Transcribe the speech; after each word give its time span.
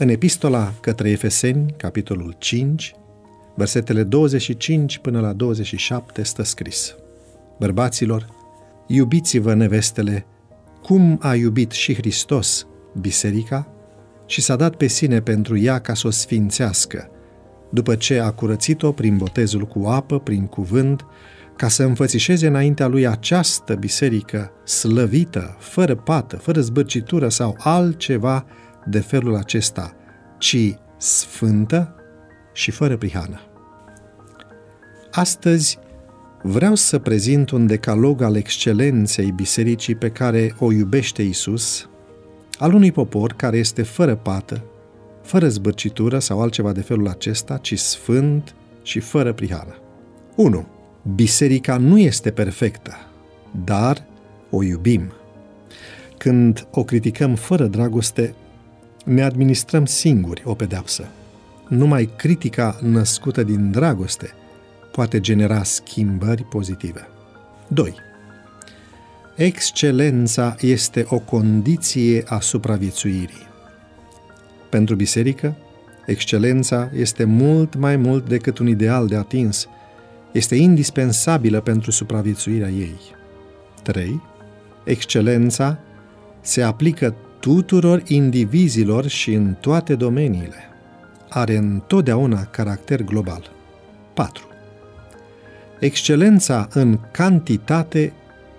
În 0.00 0.08
epistola 0.08 0.74
către 0.80 1.10
Efeseni, 1.10 1.74
capitolul 1.76 2.34
5, 2.38 2.94
versetele 3.54 4.02
25 4.02 4.98
până 4.98 5.20
la 5.20 5.32
27 5.32 6.22
stă 6.22 6.42
scris. 6.42 6.94
Bărbaților, 7.58 8.26
iubiți-vă 8.86 9.54
nevestele, 9.54 10.26
cum 10.82 11.18
a 11.22 11.34
iubit 11.34 11.70
și 11.70 11.94
Hristos 11.94 12.66
biserica 13.00 13.72
și 14.26 14.40
s-a 14.40 14.56
dat 14.56 14.74
pe 14.74 14.86
sine 14.86 15.20
pentru 15.20 15.58
ea 15.58 15.78
ca 15.78 15.94
să 15.94 16.06
o 16.06 16.10
sfințească, 16.10 17.10
după 17.70 17.94
ce 17.94 18.18
a 18.18 18.30
curățit-o 18.30 18.92
prin 18.92 19.16
botezul 19.16 19.66
cu 19.66 19.86
apă, 19.86 20.18
prin 20.18 20.46
cuvânt, 20.46 21.04
ca 21.56 21.68
să 21.68 21.82
înfățișeze 21.82 22.46
înaintea 22.46 22.86
lui 22.86 23.06
această 23.06 23.74
biserică 23.74 24.50
slăvită, 24.64 25.56
fără 25.58 25.94
pată, 25.94 26.36
fără 26.36 26.60
zbârcitură 26.60 27.28
sau 27.28 27.56
altceva 27.58 28.46
de 28.88 28.98
felul 28.98 29.36
acesta, 29.36 29.94
ci 30.38 30.74
sfântă 30.96 31.94
și 32.52 32.70
fără 32.70 32.96
prihană. 32.96 33.40
Astăzi 35.10 35.78
vreau 36.42 36.74
să 36.74 36.98
prezint 36.98 37.50
un 37.50 37.66
decalog 37.66 38.22
al 38.22 38.36
excelenței 38.36 39.30
bisericii 39.30 39.94
pe 39.94 40.10
care 40.10 40.54
o 40.58 40.72
iubește 40.72 41.22
Isus, 41.22 41.88
al 42.58 42.72
unui 42.72 42.92
popor 42.92 43.32
care 43.32 43.56
este 43.56 43.82
fără 43.82 44.14
pată, 44.14 44.64
fără 45.22 45.48
zbârcitură 45.48 46.18
sau 46.18 46.42
altceva 46.42 46.72
de 46.72 46.80
felul 46.80 47.08
acesta, 47.08 47.56
ci 47.56 47.78
sfânt 47.78 48.54
și 48.82 49.00
fără 49.00 49.32
prihană. 49.32 49.74
1. 50.36 50.66
Biserica 51.14 51.76
nu 51.76 51.98
este 51.98 52.30
perfectă, 52.30 52.96
dar 53.64 54.06
o 54.50 54.62
iubim. 54.62 55.12
Când 56.18 56.66
o 56.70 56.84
criticăm 56.84 57.34
fără 57.34 57.66
dragoste, 57.66 58.34
ne 59.08 59.22
administrăm 59.22 59.86
singuri 59.86 60.42
o 60.44 60.54
pedeapsă. 60.54 61.08
Numai 61.68 62.10
critica 62.16 62.78
născută 62.82 63.42
din 63.42 63.70
dragoste 63.70 64.30
poate 64.92 65.20
genera 65.20 65.62
schimbări 65.62 66.42
pozitive. 66.42 67.08
2. 67.68 67.94
Excelența 69.36 70.56
este 70.60 71.06
o 71.08 71.18
condiție 71.18 72.24
a 72.26 72.40
supraviețuirii. 72.40 73.46
Pentru 74.70 74.94
biserică, 74.94 75.56
excelența 76.06 76.90
este 76.94 77.24
mult 77.24 77.74
mai 77.74 77.96
mult 77.96 78.28
decât 78.28 78.58
un 78.58 78.66
ideal 78.66 79.06
de 79.06 79.16
atins. 79.16 79.68
Este 80.32 80.54
indispensabilă 80.54 81.60
pentru 81.60 81.90
supraviețuirea 81.90 82.68
ei. 82.68 83.00
3. 83.82 84.22
Excelența 84.84 85.78
se 86.40 86.62
aplică 86.62 87.14
tuturor 87.40 88.02
indivizilor 88.06 89.06
și 89.06 89.32
în 89.32 89.54
toate 89.60 89.94
domeniile. 89.94 90.62
Are 91.28 91.56
întotdeauna 91.56 92.44
caracter 92.44 93.02
global. 93.02 93.50
4. 94.14 94.48
Excelența 95.78 96.68
în 96.72 96.98
cantitate 97.10 98.12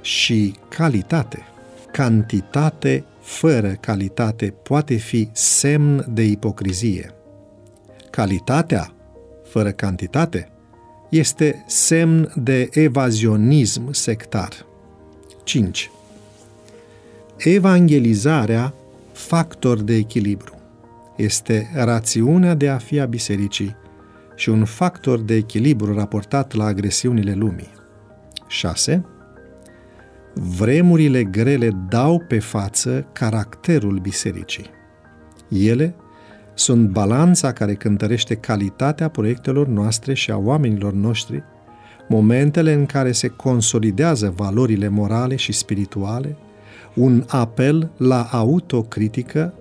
și 0.00 0.54
calitate. 0.68 1.42
Cantitate 1.92 3.04
fără 3.20 3.76
calitate 3.80 4.54
poate 4.62 4.94
fi 4.94 5.28
semn 5.32 6.04
de 6.08 6.22
ipocrizie. 6.22 7.10
Calitatea 8.10 8.94
fără 9.44 9.70
cantitate 9.70 10.50
este 11.08 11.64
semn 11.66 12.32
de 12.34 12.68
evazionism 12.72 13.92
sectar. 13.92 14.66
5. 15.44 15.90
Evangelizarea, 17.38 18.74
factor 19.12 19.82
de 19.82 19.94
echilibru, 19.94 20.54
este 21.16 21.70
rațiunea 21.74 22.54
de 22.54 22.68
a 22.68 22.78
fi 22.78 23.00
a 23.00 23.04
bisericii 23.04 23.76
și 24.34 24.48
un 24.48 24.64
factor 24.64 25.20
de 25.20 25.34
echilibru 25.34 25.94
raportat 25.94 26.54
la 26.54 26.64
agresiunile 26.64 27.32
lumii. 27.32 27.70
6. 28.46 29.04
Vremurile 30.34 31.24
grele 31.24 31.70
dau 31.88 32.24
pe 32.28 32.38
față 32.38 33.06
caracterul 33.12 33.98
bisericii. 33.98 34.70
Ele 35.48 35.94
sunt 36.54 36.88
balanța 36.88 37.52
care 37.52 37.74
cântărește 37.74 38.34
calitatea 38.34 39.08
proiectelor 39.08 39.66
noastre 39.66 40.14
și 40.14 40.30
a 40.30 40.36
oamenilor 40.36 40.92
noștri, 40.92 41.42
momentele 42.08 42.72
în 42.72 42.86
care 42.86 43.12
se 43.12 43.28
consolidează 43.28 44.32
valorile 44.36 44.88
morale 44.88 45.36
și 45.36 45.52
spirituale, 45.52 46.36
un 46.96 47.24
apel 47.26 47.90
la 47.96 48.22
autocritică, 48.22 49.54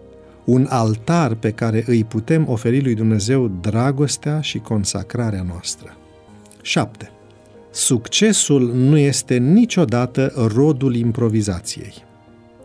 un 0.46 0.68
altar 0.70 1.34
pe 1.34 1.52
care 1.52 1.84
îi 1.88 2.04
putem 2.04 2.50
oferi 2.50 2.84
lui 2.84 2.96
Dumnezeu 2.96 3.52
dragostea 3.62 4.42
și 4.42 4.60
consacrarea 4.60 5.46
noastră. 5.48 5.98
7. 6.62 7.10
Succesul 7.72 8.74
nu 8.74 8.98
este 8.98 9.38
niciodată 9.38 10.32
rodul 10.54 10.96
improvizației. 10.96 11.94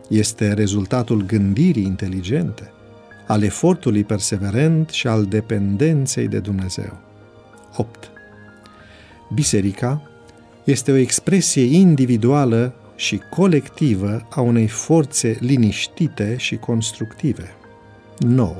Este 0.09 0.53
rezultatul 0.53 1.21
gândirii 1.25 1.83
inteligente, 1.83 2.71
al 3.27 3.43
efortului 3.43 4.03
perseverent 4.03 4.89
și 4.89 5.07
al 5.07 5.25
dependenței 5.25 6.27
de 6.27 6.39
Dumnezeu. 6.39 6.97
8. 7.77 8.11
Biserica 9.33 10.01
este 10.63 10.91
o 10.91 10.95
expresie 10.95 11.63
individuală 11.63 12.73
și 13.01 13.21
colectivă 13.29 14.27
a 14.29 14.41
unei 14.41 14.67
forțe 14.67 15.37
liniștite 15.39 16.35
și 16.37 16.55
constructive. 16.55 17.55
9. 18.17 18.55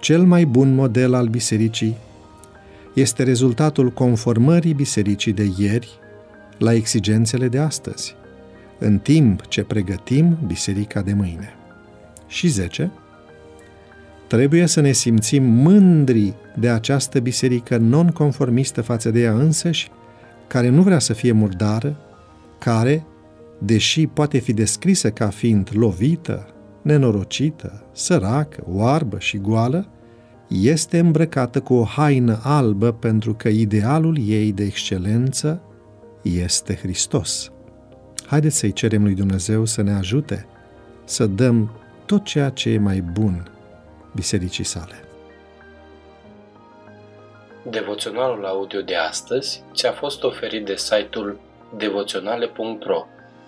Cel 0.00 0.22
mai 0.22 0.44
bun 0.44 0.74
model 0.74 1.14
al 1.14 1.26
bisericii 1.26 1.96
este 2.94 3.22
rezultatul 3.22 3.90
conformării 3.90 4.74
bisericii 4.74 5.32
de 5.32 5.50
ieri 5.56 5.88
la 6.58 6.72
exigențele 6.72 7.48
de 7.48 7.58
astăzi, 7.58 8.14
în 8.78 8.98
timp 8.98 9.46
ce 9.46 9.62
pregătim 9.62 10.38
biserica 10.46 11.02
de 11.02 11.12
mâine. 11.12 11.54
Și 12.26 12.48
10. 12.48 12.90
Trebuie 14.26 14.66
să 14.66 14.80
ne 14.80 14.92
simțim 14.92 15.44
mândri 15.44 16.34
de 16.58 16.68
această 16.68 17.20
biserică 17.20 17.76
nonconformistă 17.76 18.82
față 18.82 19.10
de 19.10 19.20
ea 19.20 19.32
însăși, 19.32 19.90
care 20.46 20.68
nu 20.68 20.82
vrea 20.82 20.98
să 20.98 21.12
fie 21.12 21.32
murdară, 21.32 21.96
care, 22.58 23.04
deși 23.60 24.06
poate 24.06 24.38
fi 24.38 24.52
descrisă 24.52 25.10
ca 25.10 25.28
fiind 25.28 25.68
lovită, 25.72 26.46
nenorocită, 26.82 27.84
săracă, 27.92 28.64
oarbă 28.66 29.18
și 29.18 29.38
goală, 29.38 29.88
este 30.48 30.98
îmbrăcată 30.98 31.60
cu 31.60 31.74
o 31.74 31.84
haină 31.84 32.40
albă 32.42 32.92
pentru 32.92 33.34
că 33.34 33.48
idealul 33.48 34.16
ei 34.26 34.52
de 34.52 34.64
excelență 34.64 35.62
este 36.22 36.74
Hristos. 36.74 37.52
Haideți 38.26 38.56
să-i 38.56 38.72
cerem 38.72 39.02
lui 39.02 39.14
Dumnezeu 39.14 39.64
să 39.64 39.82
ne 39.82 39.92
ajute 39.92 40.46
să 41.04 41.26
dăm 41.26 41.70
tot 42.06 42.24
ceea 42.24 42.48
ce 42.48 42.70
e 42.70 42.78
mai 42.78 43.00
bun 43.00 43.50
bisericii 44.14 44.64
sale. 44.64 44.94
Devoționalul 47.70 48.44
audio 48.44 48.80
de 48.80 48.96
astăzi 48.96 49.62
ți-a 49.74 49.92
fost 49.92 50.22
oferit 50.22 50.64
de 50.64 50.76
site-ul 50.76 51.40
devoționale.ro 51.76 53.06